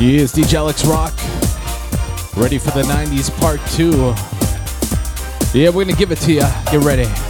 Yes, 0.00 0.32
DJ 0.32 0.54
Alex 0.54 0.82
Roc. 0.86 1.12
Ready 2.34 2.56
for 2.58 2.70
the 2.70 2.82
90s 2.84 3.28
part 3.38 3.60
two. 3.66 4.14
Yeah, 5.52 5.68
we're 5.68 5.84
gonna 5.84 5.94
give 5.94 6.10
it 6.10 6.16
to 6.20 6.32
you. 6.32 6.40
Get 6.40 6.82
ready. 6.82 7.29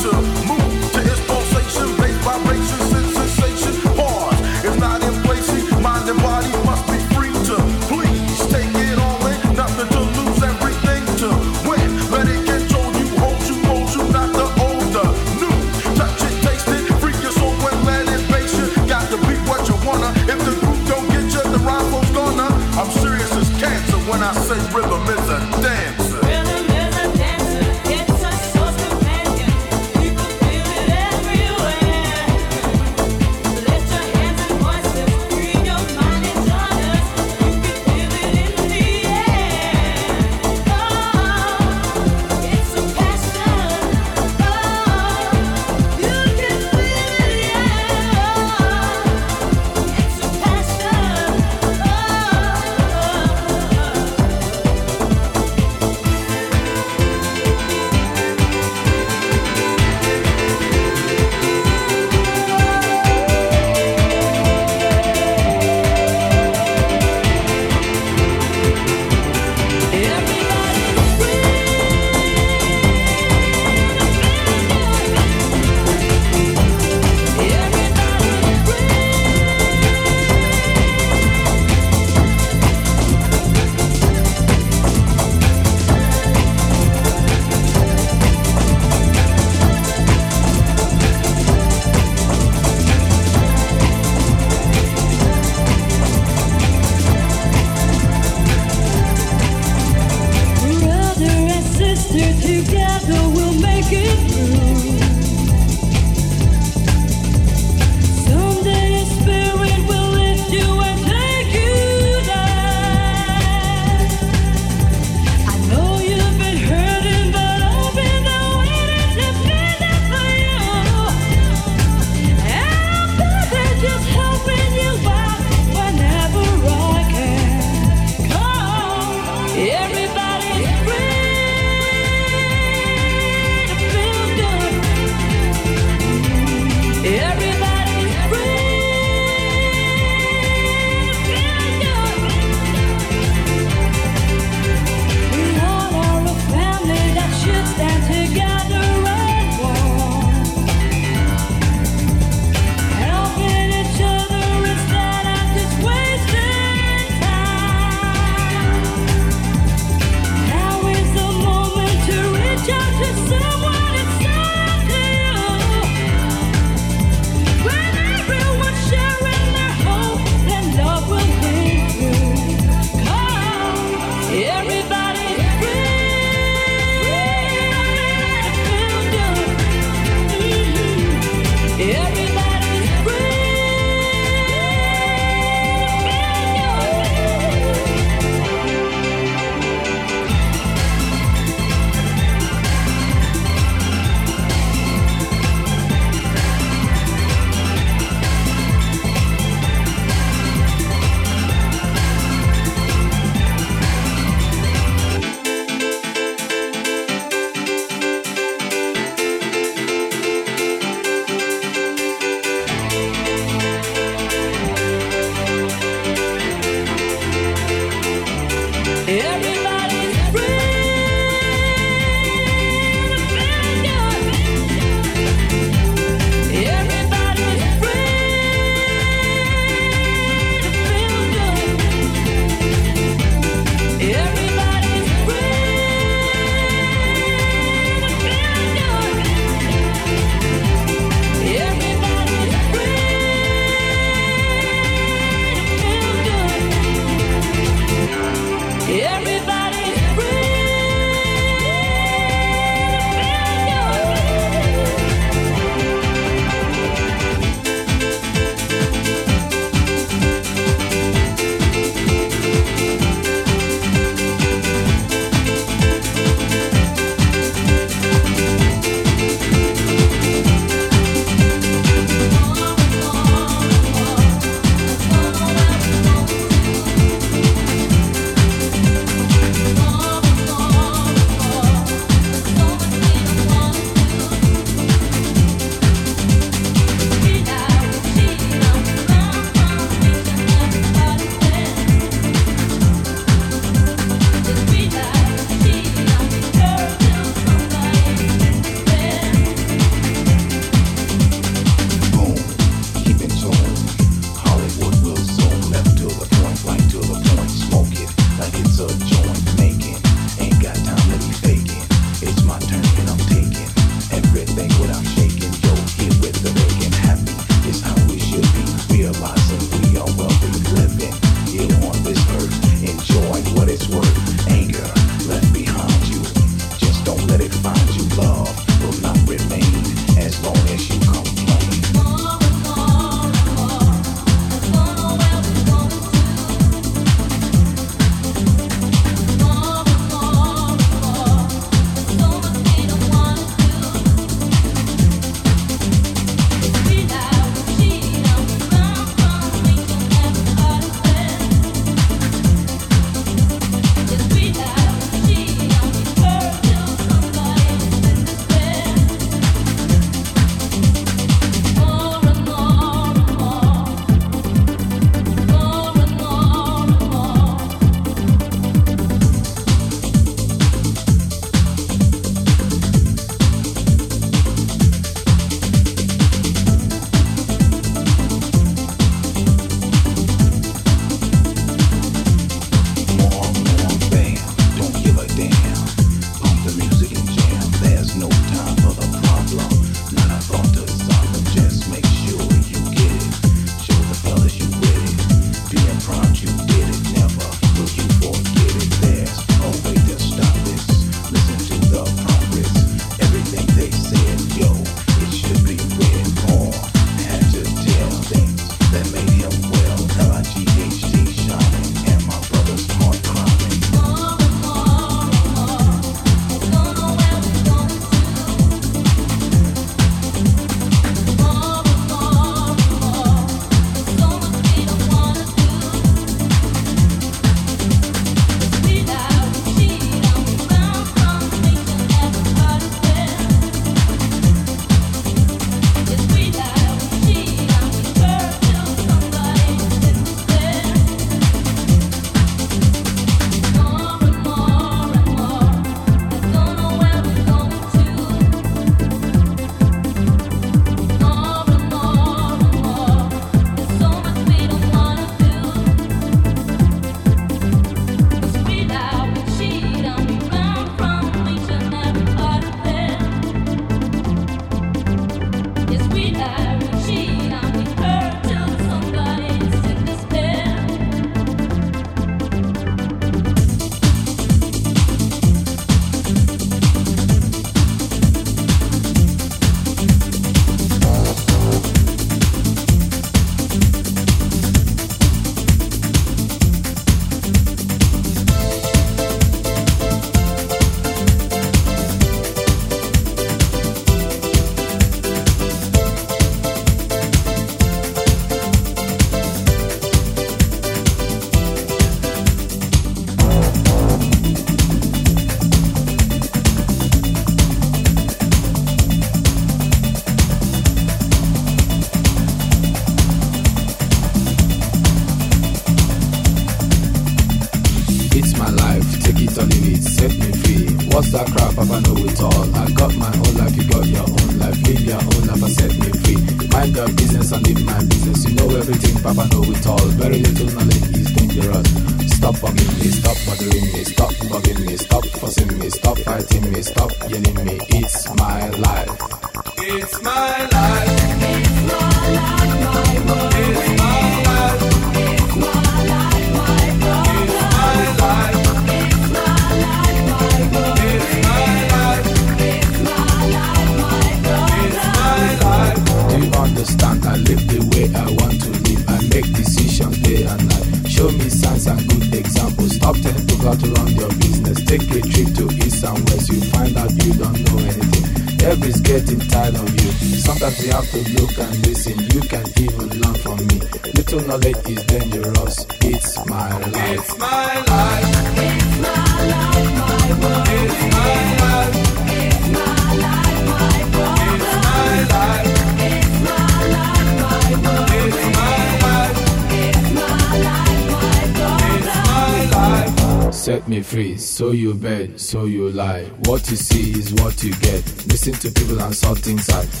And 599.69 600.00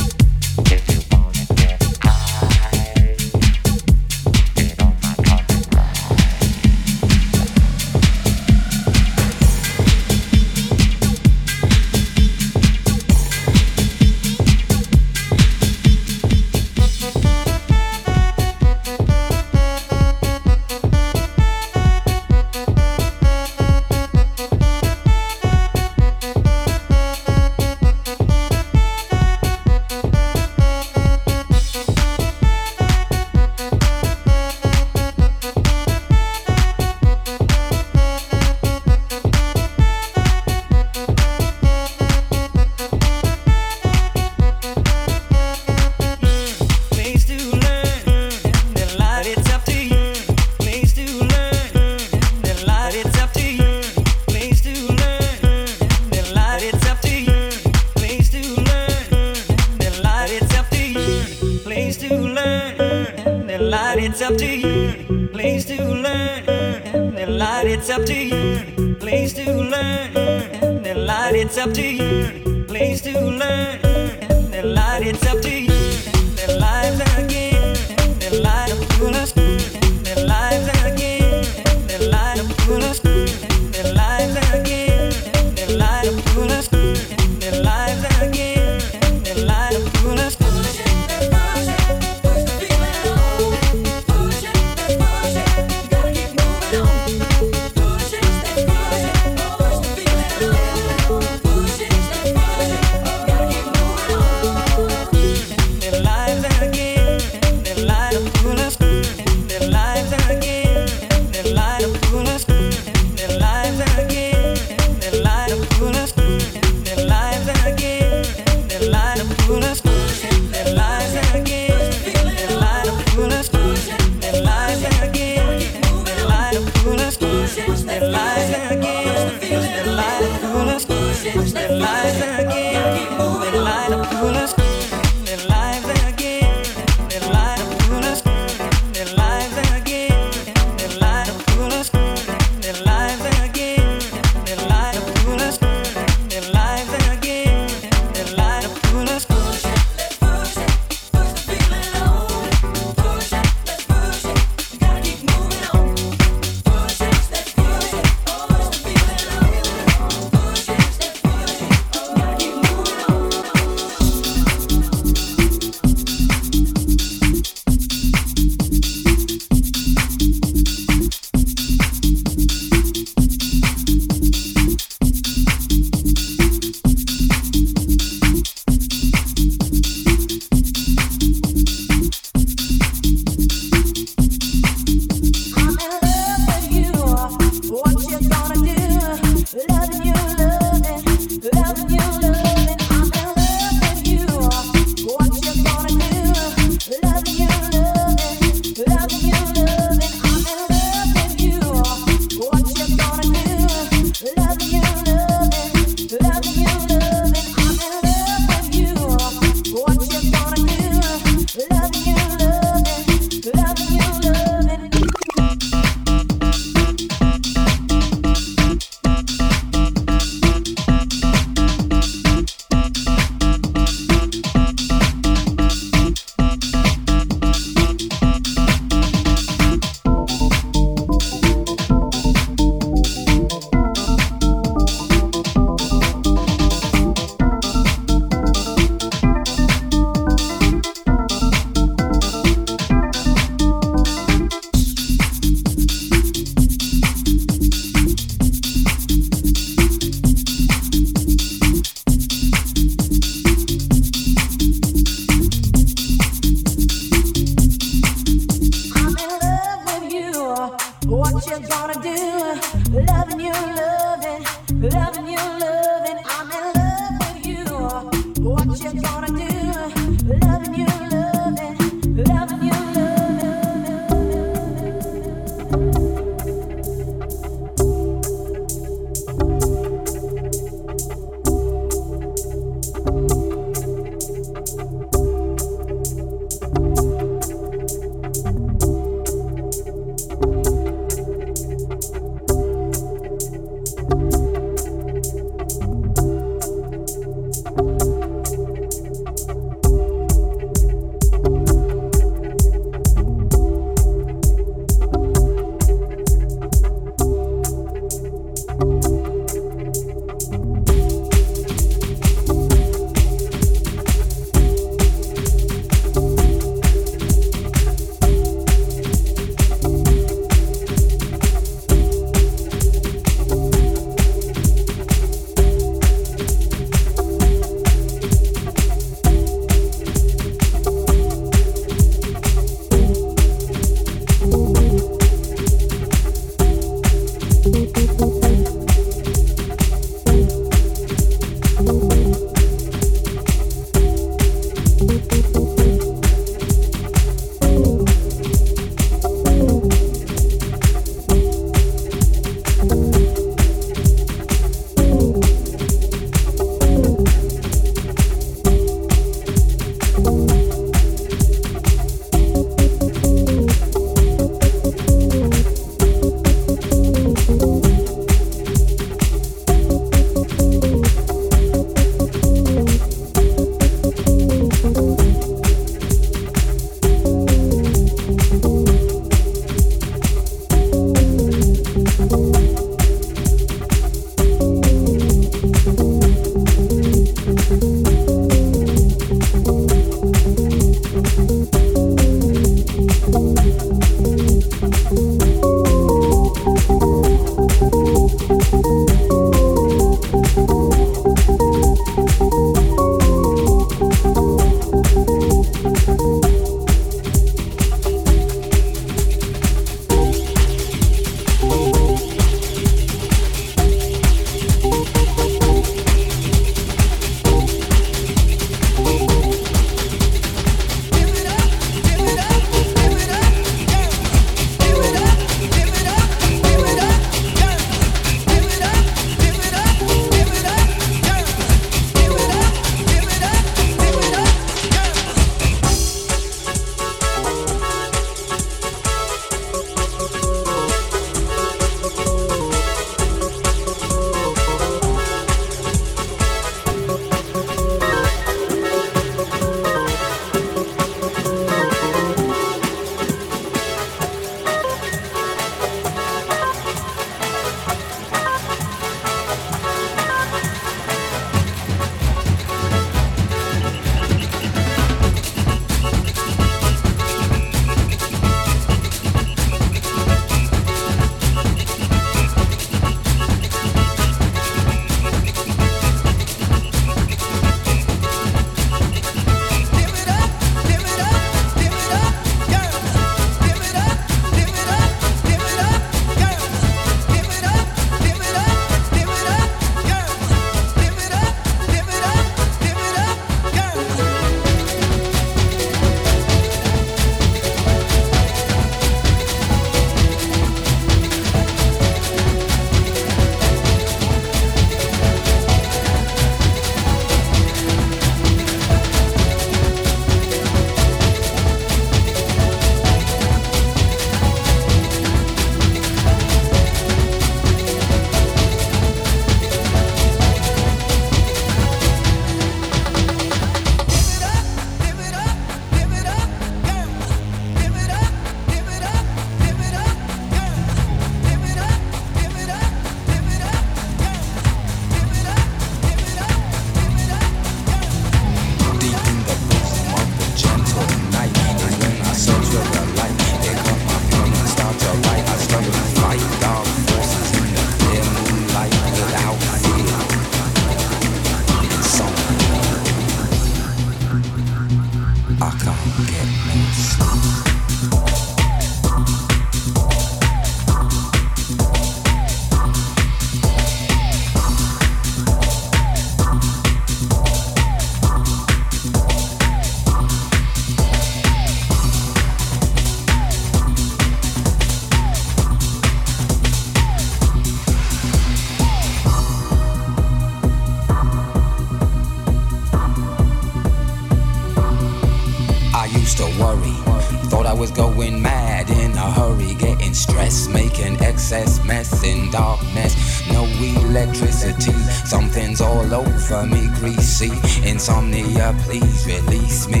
insomnia, 598.01 598.73
please 598.83 599.27
release 599.27 599.87
me. 599.87 600.00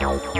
out. 0.00 0.33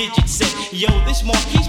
Digits. 0.00 0.32
Said, 0.32 0.72
Yo, 0.72 0.88
this 1.04 1.22
Marquise 1.22 1.59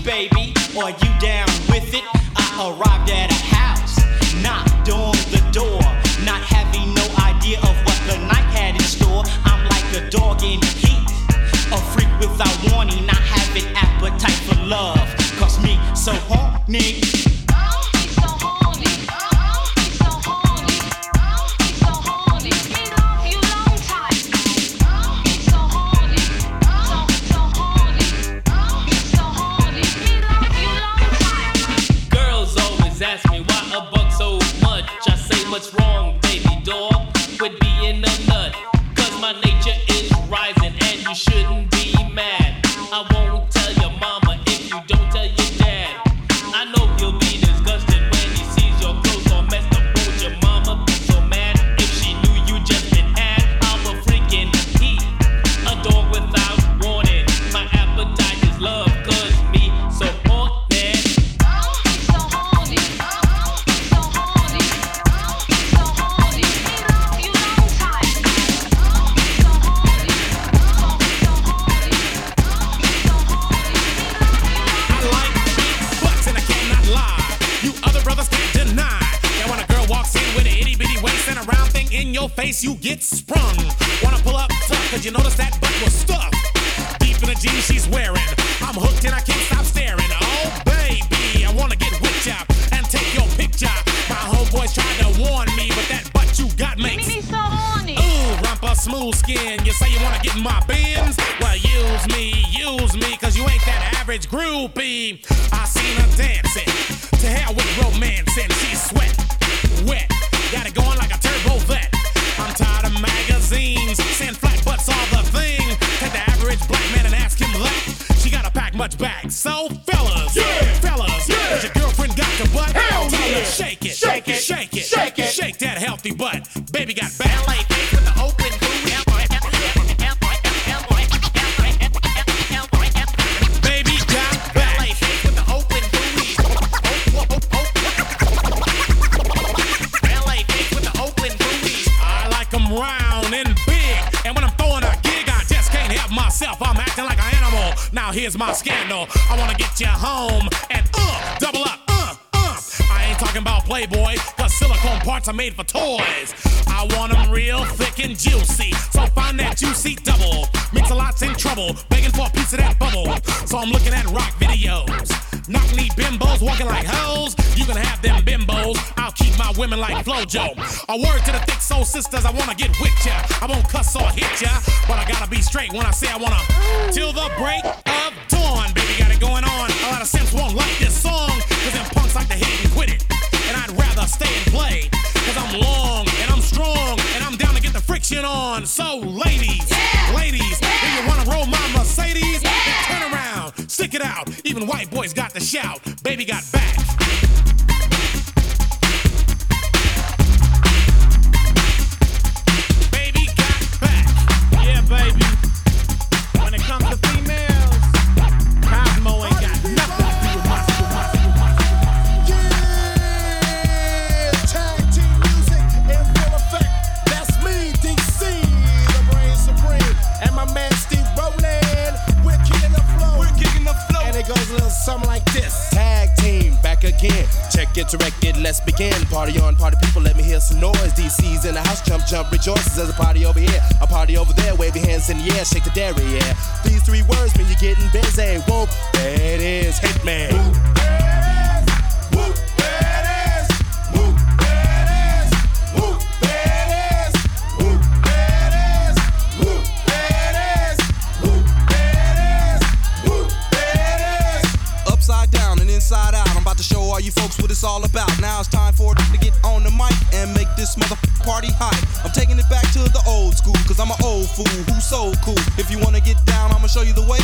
it's 257.61 257.69
all 257.69 257.85
about. 257.85 258.09
Now 258.19 258.39
it's 258.39 258.49
time 258.49 258.73
for 258.73 258.95
to 258.95 259.17
get 259.21 259.37
on 259.45 259.61
the 259.61 259.69
mic 259.69 259.93
and 260.17 260.33
make 260.33 260.49
this 260.57 260.73
mother 260.81 260.97
party 261.21 261.53
hot. 261.61 261.77
I'm 262.01 262.09
taking 262.09 262.41
it 262.41 262.49
back 262.49 262.65
to 262.73 262.81
the 262.89 263.03
old 263.05 263.37
school, 263.37 263.53
cause 263.69 263.77
I'm 263.77 263.93
an 263.93 264.01
old 264.01 264.25
fool 264.33 264.49
who's 264.65 264.81
so 264.81 265.13
cool. 265.21 265.37
If 265.61 265.69
you 265.69 265.77
wanna 265.77 266.01
get 266.01 266.17
down, 266.25 266.49
I'ma 266.49 266.65
show 266.65 266.81
you 266.81 266.97
the 266.97 267.05
way. 267.05 267.21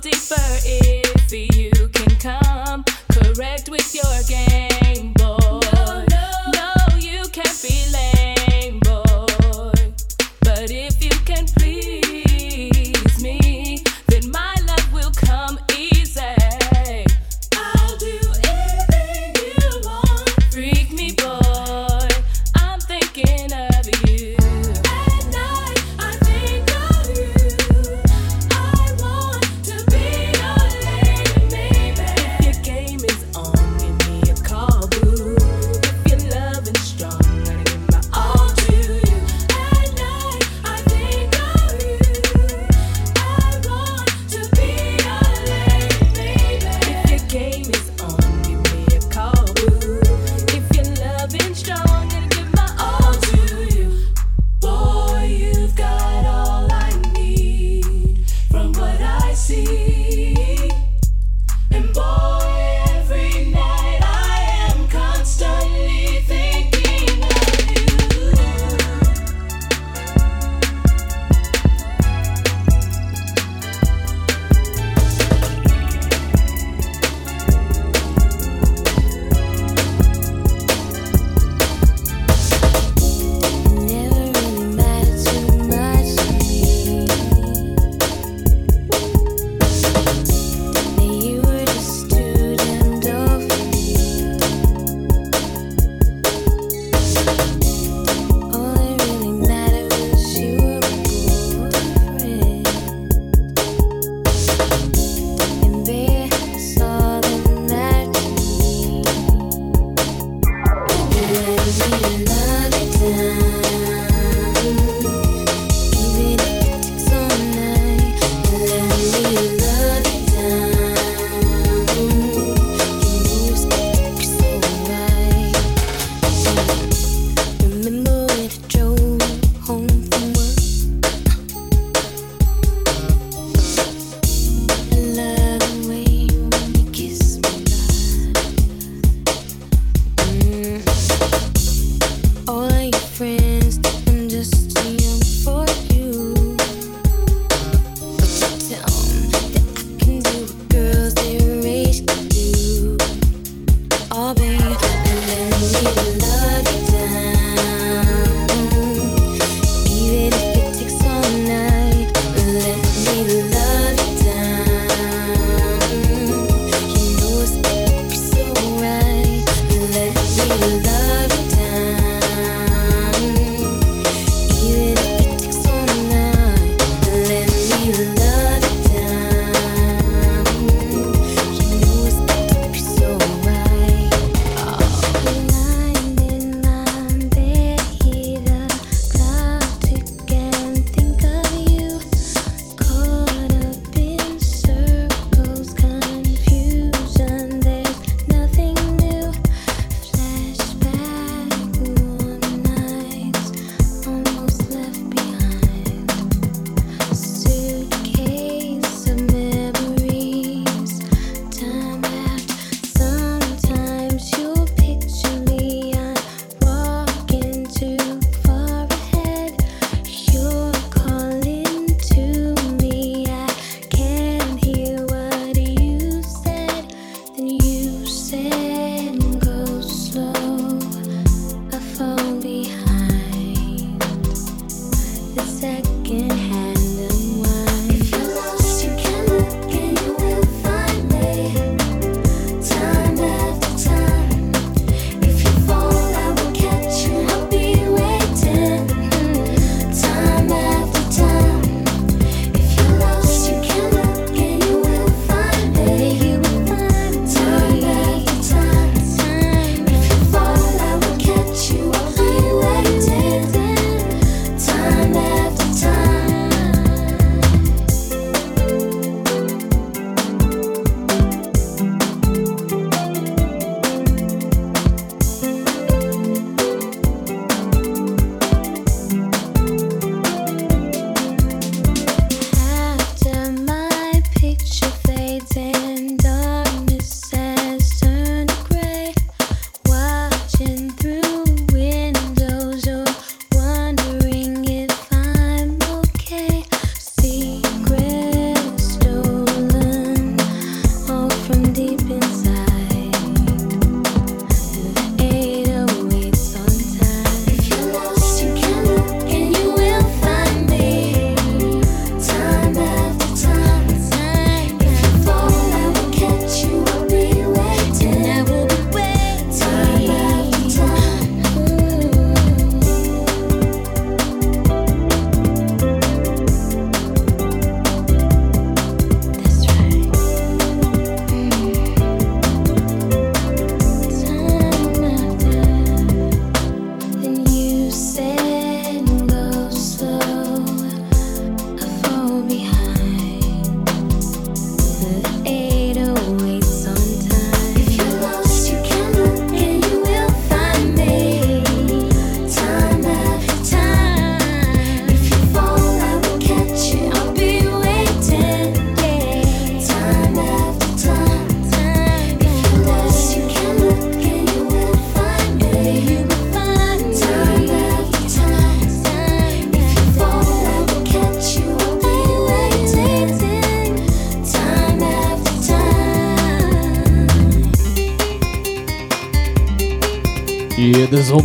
Deeper 0.00 0.36
if 0.64 1.32
you 1.32 1.88
can 1.88 2.14
come 2.20 2.84
correct 3.10 3.68
with 3.68 3.94
your 3.94 4.22
game, 4.28 5.17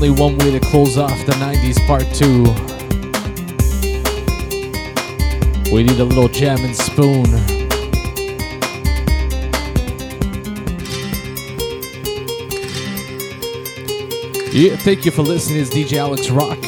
only 0.03 0.19
one 0.19 0.37
way 0.39 0.51
to 0.51 0.59
close 0.59 0.97
off 0.97 1.17
the 1.25 1.31
90s 1.31 1.79
part 1.87 2.03
two. 2.13 2.43
We 5.71 5.83
need 5.83 5.97
a 5.97 6.03
little 6.03 6.27
jam 6.27 6.59
and 6.59 6.75
spoon. 6.75 7.23
Yeah, 14.51 14.75
thank 14.75 15.05
you 15.05 15.11
for 15.11 15.21
listening. 15.21 15.61
It's 15.61 15.69
DJ 15.69 15.99
Alex 15.99 16.29
Roc. 16.29 16.59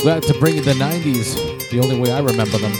Glad 0.00 0.24
to 0.24 0.34
bring 0.40 0.56
you 0.56 0.62
the 0.62 0.72
90s, 0.72 1.70
the 1.70 1.78
only 1.78 1.96
way 1.96 2.10
I 2.10 2.18
remember 2.18 2.58
them. 2.58 2.72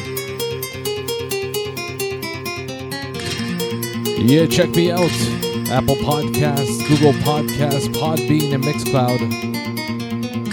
Yeah, 4.26 4.46
check 4.46 4.70
me 4.70 4.90
out. 4.90 5.45
Apple 5.76 5.96
Podcasts, 5.96 6.88
Google 6.88 7.12
Podcasts, 7.20 7.86
Podbean, 7.88 8.54
and 8.54 8.64
Mixcloud. 8.64 9.18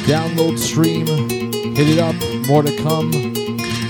Download, 0.06 0.60
stream, 0.60 1.08
hit 1.08 1.88
it 1.88 1.98
up. 1.98 2.14
More 2.46 2.62
to 2.62 2.76
come. 2.84 3.10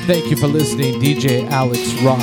Thank 0.05 0.29
you 0.29 0.35
for 0.37 0.47
listening, 0.47 1.01
DJ 1.01 1.49
Alex 1.49 1.91
Roc. 2.03 2.21